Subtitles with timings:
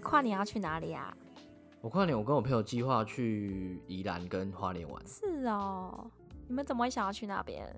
[0.00, 1.16] 跨年要去哪里啊？
[1.80, 6.10] 我跨年我跟我朋友计划去宜兰跟花莲玩，是哦，
[6.48, 7.68] 你们怎么会想要去那边？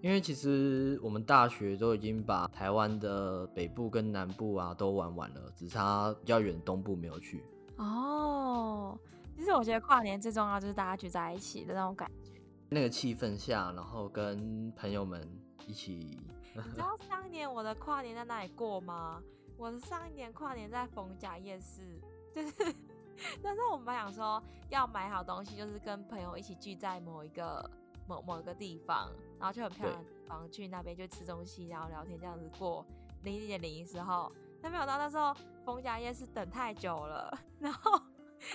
[0.00, 7.42] 因为其实我们大学都已经把台湾的北部跟南部啊都玩完了，只差比较远的东部没有去。
[7.78, 8.96] 哦，
[9.36, 12.32] 其实我觉得跨年最重要就是大家聚在一起的那种感觉。
[12.68, 15.26] 那个气氛下，然后跟朋友们
[15.66, 16.18] 一起。
[16.54, 19.22] 你知道上一年我的跨年在哪里过吗？
[19.58, 22.00] 我的上一年跨年在逢甲夜市，
[22.32, 22.74] 就是
[23.42, 27.68] 那时候我们想说要买好东西，就是跟朋友一起聚在某一个
[28.06, 32.86] 某某一个地方，然后就很漂亮的地方去那边就吃东西，然后聊天这样子过
[33.24, 34.32] 零一点零一时候。
[34.60, 35.32] 但没想到那时候
[35.64, 38.00] 逢甲夜市等太久了， 然后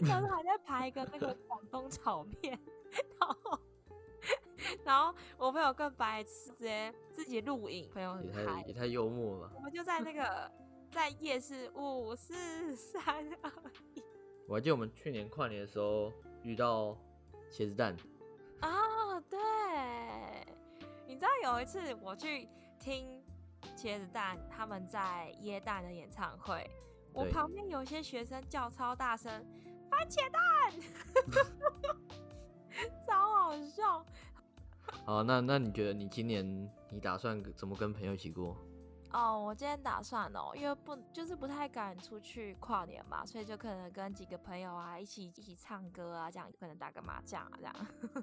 [0.07, 2.59] 当时还在排一个那个广东炒面，
[3.19, 3.59] 然后
[4.83, 9.51] 然后我朋友更白痴，直接自己录影，朋友很也太嗨也，太幽默了。
[9.55, 10.51] 我们就在那个
[10.93, 13.03] 在夜市五四三
[13.41, 13.51] 二
[13.95, 14.03] 一
[14.47, 16.13] 我还记得我们去年跨年的时候
[16.43, 16.95] 遇到
[17.51, 17.95] 茄子蛋，
[18.59, 19.39] 啊，对，
[21.07, 22.47] 你知道有一次我去
[22.79, 23.23] 听
[23.75, 26.69] 茄子蛋他们在耶诞的演唱会，
[27.11, 29.31] 我旁边有些学生叫超大声
[29.89, 30.41] “番茄蛋”，
[33.07, 34.05] 超好笑。
[35.05, 38.55] 好，那那你觉得你今年你打算怎么跟朋友一起过？
[39.13, 47.75] 哦，我今天打算哦，因为不就是不太敢出去跨年嘛，所以就可能跟几个朋友啊一起一起唱歌啊，这样可能打个麻将啊这样。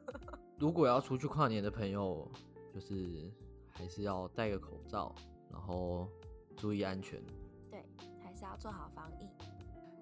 [0.58, 2.28] 如果要出去跨年的朋友，
[2.74, 3.32] 就是
[3.68, 5.14] 还是要戴个口罩，
[5.48, 6.08] 然后
[6.56, 7.22] 注意安全。
[7.70, 7.84] 对，
[8.22, 9.28] 还是要做好防疫。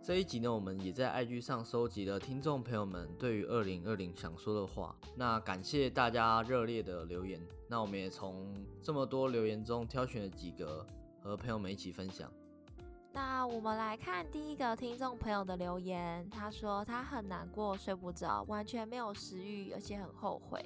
[0.08, 4.96] 这一集呢，我们也在 IG 上收集了听众朋友们对于二零二零想说的话。
[5.14, 7.38] 那感谢大家热烈的留言，
[7.68, 10.86] 那我们也从这么多留言中挑选了几个
[11.20, 12.32] 和朋友们一起分享。
[13.12, 20.64] 那我们来看第一个听众朋友的留言，他说他很难过，睡不着，完全没有食欲，而且很后悔。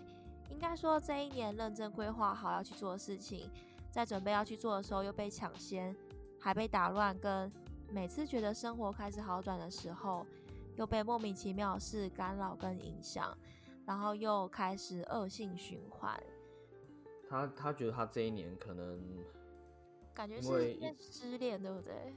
[0.50, 3.50] 应该说这一年认真规划好要去做的事情，
[3.90, 5.92] 在准备要去做的时候又被抢先，
[6.38, 7.50] 还被打乱，跟
[7.92, 10.26] 每次觉得生活开始好转的时候，
[10.76, 13.36] 又被莫名其妙的事干扰跟影响，
[13.84, 16.18] 然后又开始恶性循环，
[17.28, 18.98] 他他觉得他这一年可能
[20.14, 22.14] 感觉是因为失恋，对不对？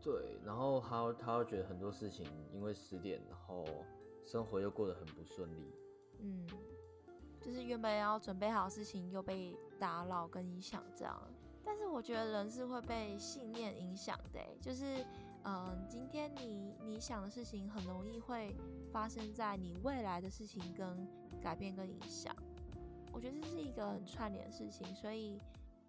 [0.00, 3.64] 对，然后他他会觉得很多事情因为失恋，然后
[4.24, 5.74] 生活又过得很不顺利。
[6.20, 6.46] 嗯，
[7.40, 11.20] 就是原本要准备好的事情又被打扰跟影响这样。
[11.66, 15.04] 但是我觉得人是会被信念影响的欸，就是
[15.42, 18.54] 嗯，今天你你想的事情很容易会
[18.92, 21.06] 发生在你未来的事情跟
[21.42, 22.34] 改变跟影响。
[23.12, 25.40] 我觉得这是一个很串联的事情，所以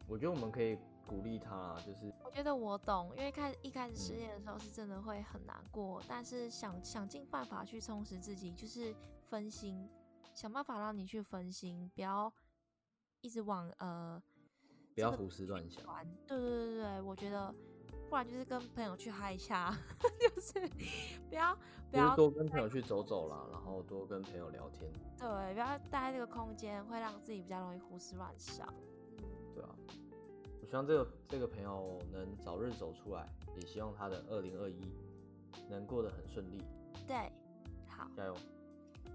[0.08, 8.96] 我觉得我们可以鼓励他啦，就是我觉得我懂，因为开一开始失嗯恋的时候是真的会很难过，但是想想尽办法去充实自己，就是
[9.30, 9.88] 分心，
[10.34, 12.34] 想办法让你去分心，不要
[13.22, 14.37] 一直往呃这个
[14.98, 15.86] 不要胡思乱想。
[15.86, 16.04] 玩。
[16.26, 17.54] 对对对对，我觉得
[18.10, 19.78] 不然就是跟朋友去嗨一下，
[20.20, 20.54] 就是
[21.30, 21.56] 不要
[21.92, 28.68] 不要多跟朋友去走走啦，然后多跟朋友聊天，对，不要待在这个空间，会让自己比较容易胡思乱想。
[29.54, 29.70] 对啊。
[30.60, 34.82] 我希望这个这个朋友能早日走出来，也希望他的二零二一
[35.70, 36.64] 能过得很顺利，
[37.08, 37.32] 对，
[37.88, 38.10] 好。
[38.18, 38.36] 加油！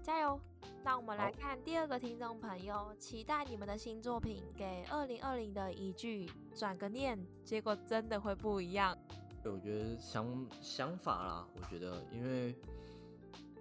[0.03, 0.37] 加油！
[0.83, 8.97] 那我们来看第二个听众朋友，期待你们的新作品，给二零二零的一句转个念，结果真的会不一样。
[9.41, 12.53] 对我觉得想想法啦，我觉得因为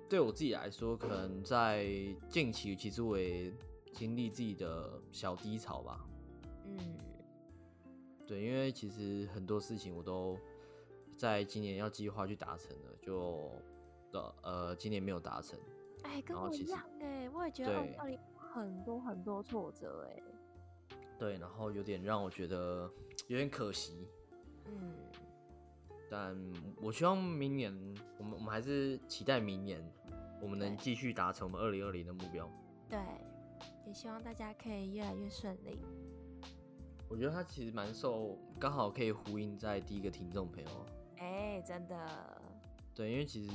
[0.08, 1.86] 对我自己来说，可能在
[2.28, 3.52] 近期其实我也
[3.92, 6.04] 经历自己的小低潮吧。
[6.64, 6.98] 嗯，
[8.26, 10.36] 对，因为其实很多事情我都
[11.16, 13.48] 在今年要计划去达成了，就
[14.10, 15.56] 的呃今年没有达成。
[16.04, 20.22] 哎，跟我一样哎，我也觉得二对零二零很多很多挫折哎。
[21.18, 22.90] 对，然后有点让我觉得
[23.28, 24.08] 有点可惜。
[24.66, 24.94] 嗯，
[26.10, 26.36] 但
[26.80, 27.72] 我希望明年
[28.18, 29.80] 我们我们还是期待明年
[30.40, 32.48] 我们能继续达成我们二零二零的目标。
[32.88, 32.98] 对，
[33.86, 35.80] 也希望大家可以越来越顺利。
[37.08, 40.68] 我觉得他其实蛮受，刚好可以呼应在第一个听众朋友。
[41.18, 42.42] 哎，真的，
[42.94, 43.52] 对，因为其实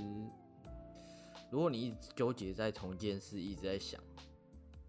[1.50, 4.02] 如果你一直纠结在同一件事，一直在想，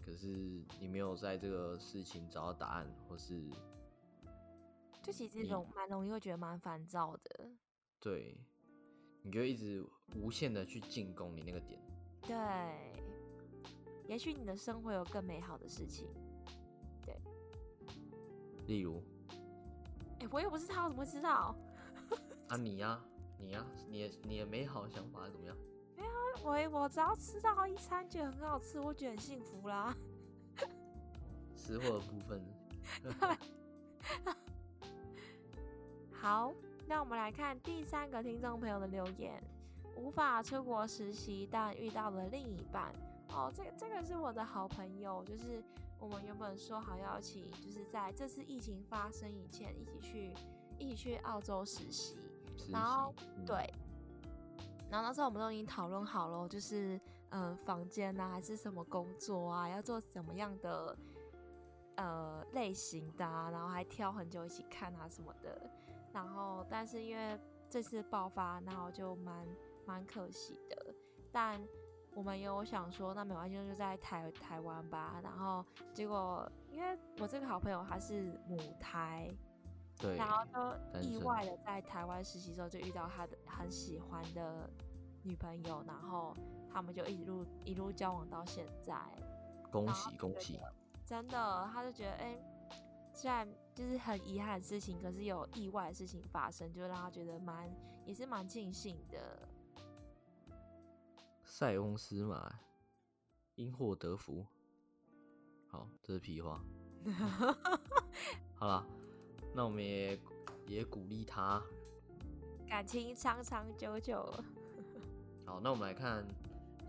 [0.04, 0.26] 可是
[0.80, 3.48] 你没有在这个事情找到答案，或是
[5.02, 7.48] 就其实你容蛮容易会觉得蛮烦躁的。
[8.00, 8.36] 对，
[9.22, 11.80] 你就一直无限的去进攻你那个点。
[12.22, 12.34] 对，
[14.08, 16.08] 也许你的生活有更美好的事情。
[17.02, 17.16] 对
[18.66, 19.02] 例如
[20.18, 21.54] 哎、我又不是他，我怎么会知道？
[22.48, 23.00] 啊你呀、
[23.38, 25.56] 你呀、你的你的美好想法是怎么样？
[26.42, 29.94] 我我只要吃到一餐觉得很好吃，我觉得很幸福啦。
[31.56, 32.42] 吃货的部分，
[36.12, 36.54] 好，
[36.86, 39.42] 那我们来看第三个听众朋友的留言：
[39.96, 42.90] 无法出国实习，但遇到了另一半。
[43.30, 45.62] 哦，这个这个是我的好朋友，就是
[46.00, 50.32] 我们原本说好要一起，就是在这次疫情发生以前，一起去
[50.78, 52.16] 一起去澳洲实习。
[52.56, 53.70] 实习然后嗯对，
[54.90, 56.96] 然后那时候我们都已经讨论好了，就是
[57.30, 60.96] 嗯、呃房间啊，还是什么工作啊，要做什么样的
[61.96, 65.70] 呃类型的、啊，然后还挑很久一起看啊什么的。
[66.12, 67.38] 然后但是因为
[67.68, 69.46] 这次爆发，然后就蛮
[69.84, 70.94] 蛮可惜的。
[71.30, 71.60] 但
[72.14, 75.20] 我们有想说，那没关系，就在台台湾吧。
[75.22, 79.30] 然后结果因为我这个好朋友他是母胎，
[79.98, 80.44] 对，然后
[80.92, 84.70] 就意外的在台湾实习的时候就遇到他的很喜欢的
[85.22, 86.32] 女朋友，然后
[86.72, 88.94] 他们就一路一路交往到现在。
[89.70, 90.58] 恭喜恭喜！
[91.04, 92.38] 真的，他就觉得哎、
[93.12, 97.68] 虽然就是很遗憾的事情，可是有意外的事情发生，就让他觉得蛮
[98.04, 99.48] 也是蛮庆幸的。
[101.44, 102.60] 塞翁失马，
[103.56, 104.46] 因祸得福。
[105.66, 106.62] 好，这是屁话。
[108.54, 108.86] 好啦，
[109.54, 110.18] 那我们也
[110.66, 111.62] 也鼓励他。
[112.68, 114.22] 感情长长久久，
[115.46, 116.26] 好，那我们来看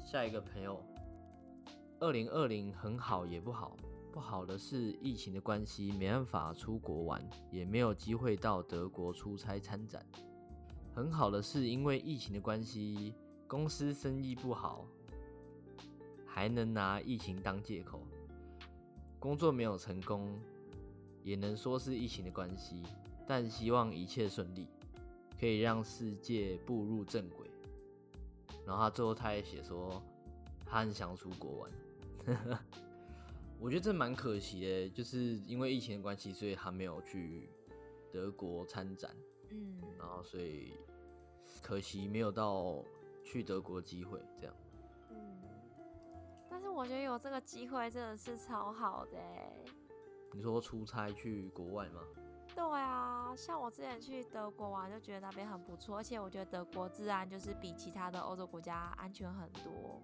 [0.06, 0.84] 下一个朋友。
[2.00, 3.76] 二零二零很好也不好，
[4.12, 7.22] 不好的是疫情的关系，没办法出国玩，
[7.52, 10.06] 也没有机会到德国出差参展。
[10.96, 13.14] 很好的是，因为疫情的关系，
[13.48, 14.86] 公司生意不好，
[16.26, 18.02] 还能拿疫情当借口，
[19.20, 20.38] 工作没有成功，
[21.30, 22.82] 也能说是疫情的关系，
[23.28, 24.68] 但希望一切顺利，
[25.40, 27.48] 可以让世界步入正轨。
[28.66, 30.02] 然后他最后他也写说，
[30.66, 31.72] 他很想出国玩。
[33.62, 37.48] 我觉得这蛮可惜的，就是因为疫情的关系，所以他没有去
[38.12, 39.16] 德国参展，
[39.52, 40.74] 嗯，然后所以
[41.62, 42.84] 可惜没有到
[43.24, 44.20] 去德国机会。
[44.36, 44.56] 这样，
[45.12, 45.44] 嗯，
[46.50, 49.54] 但是我觉得有这个机会真的是超好的哎。
[50.34, 52.02] 你说出差去国外吗？
[52.56, 60.02] 对啊，像我之前去德国玩，就觉得那边很不错，而且我觉得德国治安就是比其他的欧洲国家安全很多。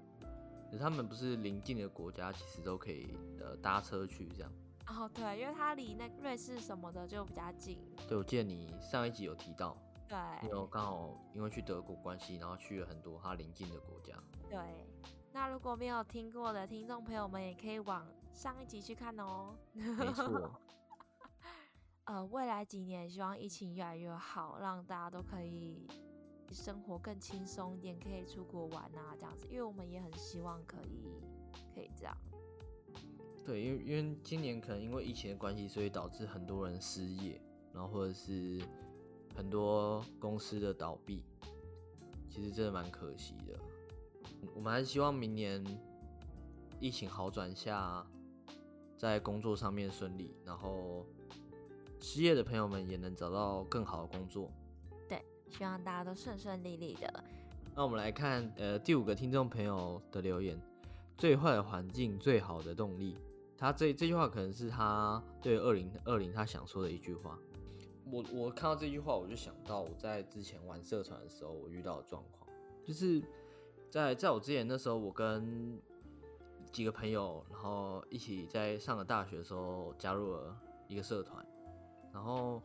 [0.71, 4.51] 可他们不是邻近的国家，其实都可以呃搭车去这样。
[4.87, 7.79] 哦，对，因为它离那瑞士什么的就比较近。
[8.07, 14.15] 对，我记得你上一集有提到，对你有刚好因为去德国关系，然后去了很多它邻近的国家。
[14.49, 14.59] 对，
[15.33, 19.55] 那如果没有听过的听众朋友们，也可以往上一集去看哦。
[19.73, 20.51] 没错，
[22.03, 25.87] 呃，未来几年希望疫情越来越好，让大家都可以
[26.51, 31.23] 生活更轻松一点，可以出国玩啊，这样子，因为我们也很希望可以
[31.73, 32.15] 可以这样。
[33.45, 38.61] 对，因为因为今年可能因为疫情的关系，所以导致很多人失业，然后或者是
[39.33, 41.23] 很多公司的倒闭，
[42.29, 43.57] 其实真的蛮可惜的。
[44.41, 45.63] 嗯我们还是希望明年
[46.79, 48.05] 疫情好转下，
[48.97, 51.05] 在工作上面顺利，然后
[51.99, 54.51] 失业的朋友们也能找到更好的工作。
[55.07, 57.23] 对，希望大家都顺顺利利的。
[57.75, 60.59] 那我们来看，呃，第五个听众朋友的留言：
[61.17, 63.17] 最坏的环境，最好的动力。
[63.57, 67.39] 他这这句话可能是他对二零二零他想说的一句话。
[68.11, 72.49] 我我看到这句话，我就想到我在之前玩社团的时候，我遇到的状况，
[72.83, 73.21] 就是
[73.89, 75.79] 在在我之前那时候，我跟
[76.75, 80.53] 几个朋友，然后一起在上了大学的时候加入了
[80.89, 81.45] 一个社团，
[82.11, 82.61] 然后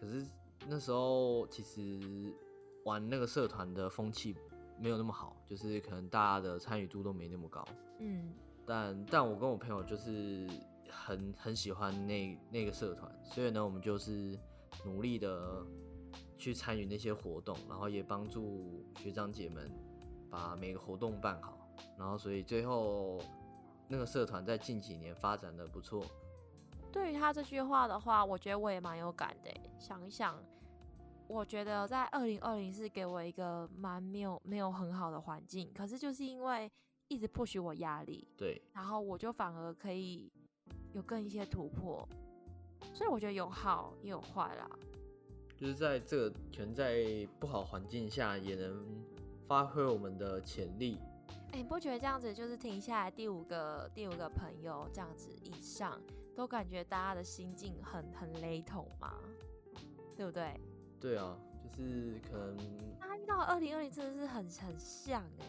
[0.00, 0.24] 可是
[0.68, 2.32] 那时候其实
[2.84, 4.36] 玩那个社团的风气
[4.78, 7.64] 没有那么好，就是可能大家的参与度都没那么高。
[7.98, 8.32] 嗯
[8.64, 10.46] 但但我跟我朋友就是
[10.88, 14.38] 很很喜欢那那个社团，所以呢，我们就是
[14.84, 15.66] 努力的
[16.36, 19.68] 去参与那些活动，然后也帮助学长姐们
[20.30, 21.58] 把每个活动办好，
[21.98, 23.20] 然后所以最后
[23.88, 26.04] 那个社团在近几年发展的不错。
[26.92, 29.50] 对于他这句话的话，我觉得我也蛮有感的。
[29.78, 30.42] 想一想，
[31.26, 36.70] 我觉得在二零二零是给我一个蛮没有没有很好的环境，可是就是因为
[37.08, 40.30] 一直不许我压力，对，然后我就反而可以
[40.92, 42.08] 有更一些突破，
[42.94, 44.68] 所以我觉得有好也有坏啦。
[45.56, 48.86] 就是在这个全在不好环境下，也能
[49.46, 50.98] 发挥我们的潜力。
[51.52, 56.00] 哎、你不觉得这样子就是停下来第五个第五个朋友这样子以上，
[56.34, 59.14] 都感觉大家的心境很很雷同吗？
[60.16, 60.60] 对不对？
[61.00, 61.38] 对啊，
[61.74, 62.56] 就就是可能
[62.98, 65.46] 他遇到二零二零真的是很很像哎、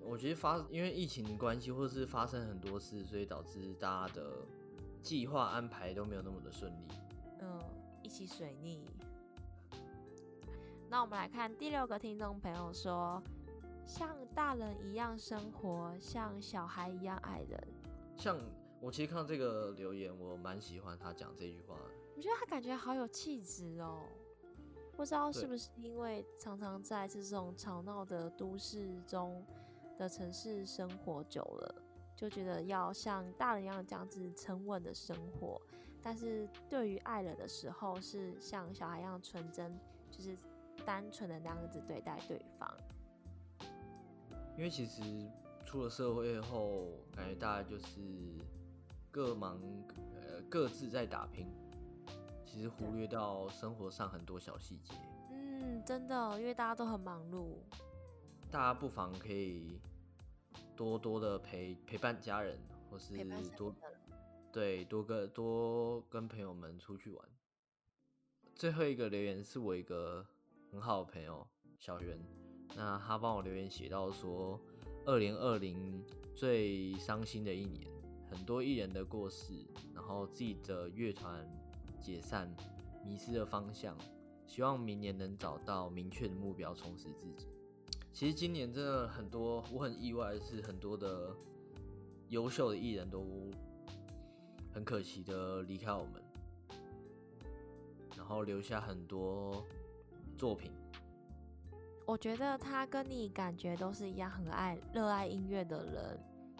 [0.00, 4.38] 我觉得发因为疫情关系，或者是发生很多事，所以导致大家的
[5.02, 6.88] 计划安排都没有那么的顺利。
[7.40, 7.60] 嗯，
[8.02, 8.84] 一起水逆。
[10.88, 13.22] 那我们来看第六个听众朋友说，
[13.86, 17.68] 像大人一样生活，像小孩一样爱人。
[18.16, 18.38] 像
[18.80, 21.82] 我其实看到这个留言，我蛮喜欢他讲这句话的。
[22.16, 24.02] 我觉得他感觉好有气质哦。
[24.92, 29.42] 不知道是不是因为常常在这种吵闹的都市中
[29.98, 31.74] 的城市生活久了，
[32.14, 35.58] 就觉得要像大人一样这样子沉稳的生活，
[36.02, 39.74] 但是对于爱人的时候是像小孩一样纯真，
[40.10, 40.36] 就是
[40.84, 42.70] 单纯的那样子对待对方。
[44.60, 45.00] 因为其实
[45.64, 48.36] 出了社会后，感觉大家就是
[49.10, 49.58] 各忙
[50.14, 51.50] 呃各自在打拼，
[52.44, 54.92] 其实忽略到生活上很多小细节。
[55.30, 57.54] 嗯，真的，因为大家都很忙碌。
[58.50, 59.80] 大家不妨可以
[60.76, 62.58] 多多的陪陪伴家人，
[62.90, 63.16] 或是
[63.56, 63.74] 多
[64.52, 67.28] 对多跟多跟朋友们出去玩。
[68.54, 70.26] 最后一个留言是我一个
[70.70, 71.48] 很好的朋友
[71.78, 72.18] 小袁，
[72.76, 74.58] 那他帮我留言写到说，
[75.04, 76.02] 二零二零
[76.34, 77.86] 最伤心的一年，
[78.30, 79.52] 很多艺人的过世，
[79.94, 81.46] 然后自己的乐团
[82.00, 82.54] 解散，
[83.04, 83.96] 迷失了方向，
[84.46, 87.46] 希望明年能找到明确的目标，充实自己。
[88.12, 91.34] 其实今年真的很多，我很意外的是很多的
[92.28, 93.24] 优秀的艺人都
[94.72, 96.22] 很可惜的离开我们，
[98.16, 99.64] 然后留下很多
[100.38, 100.70] 作品。
[102.10, 106.18] 我觉得他跟你感觉都是一样很爱、热爱音乐的人。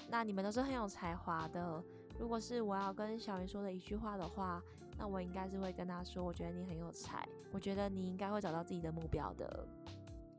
[0.08, 1.82] 那你们都是很有才华的。
[2.20, 4.62] 如果是我要跟小云说的一句话的话，
[4.96, 9.66] 那我应该是会跟他说：我觉得你很有才，我觉得你应该会找到自己的目标的。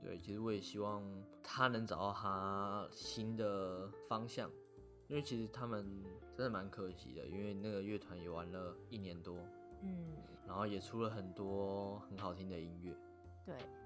[0.02, 1.04] 对，其实我也希望
[1.44, 4.50] 他能找到他新的方向，
[5.10, 5.86] 因为其实他们
[6.38, 9.36] 真的蛮可惜的，因为那个乐团也玩了一年多，
[9.82, 10.16] 嗯，
[10.48, 12.96] 然后也出了很多很好听的音乐。
[13.46, 13.81] 对，呃，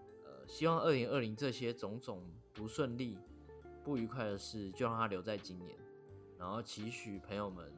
[0.48, 2.24] 希望二零二零这些种种
[2.54, 3.18] 不顺利、
[3.84, 5.78] 不愉快的事，就让它留在今年，
[6.38, 7.72] 然后期许朋友们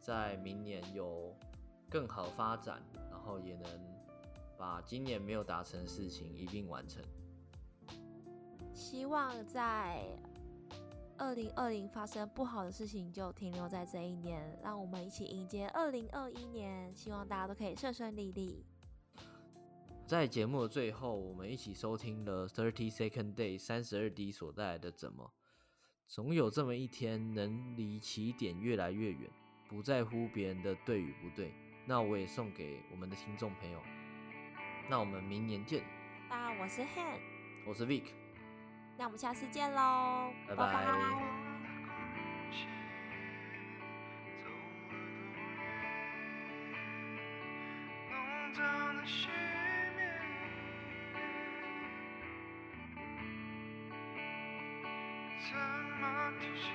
[0.00, 1.36] 在明年有
[1.90, 3.68] 更好发展，然后也能
[4.56, 7.02] 把今年没有达成的事情一并完成。
[8.72, 10.06] 希望在
[11.18, 16.94] 二零二零发生不好的事情就停留在这一年，让我们一起迎接二零二一年。
[16.94, 18.64] 希望大家都可以顺顺利利。
[20.06, 25.32] 在节目的最后，我们一起收听了 Thirty Second Day 三十二 D 所带来的怎么？
[26.06, 29.28] 总有这么一天，能离起点越来越远，
[29.68, 31.52] 不在乎别人的对与不对。
[31.86, 33.82] 那我也送给我们的听众朋友。
[34.88, 35.82] 那我们明年见，
[36.28, 37.18] 那，我是 Han，
[37.66, 38.04] 我是 Vic。
[38.96, 40.86] 那我们下次见喽，拜拜
[55.48, 55.54] 怎
[56.00, 56.66] 么停歇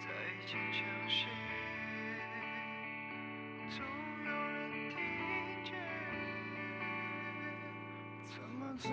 [0.00, 0.06] 再
[0.44, 1.26] 坚强些
[3.68, 3.78] 总
[4.24, 4.96] 有人听
[5.64, 5.70] 见。
[8.26, 8.90] 怎么做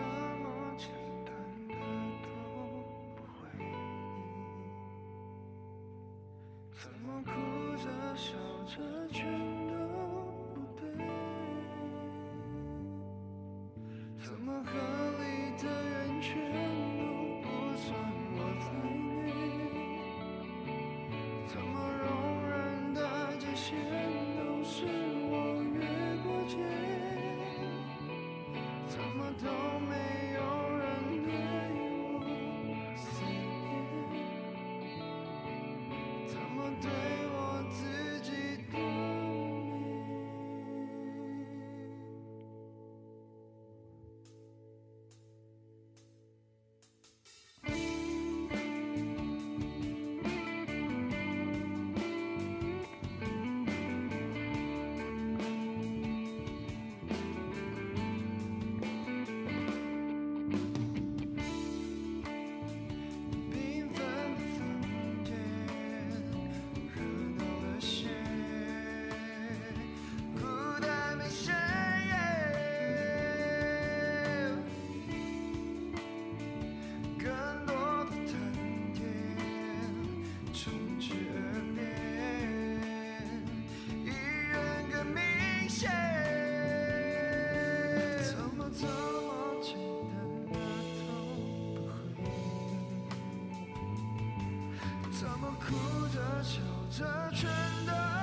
[95.68, 97.50] 哭着笑着全
[97.86, 98.21] 都